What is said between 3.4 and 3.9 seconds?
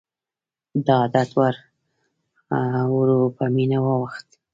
مینه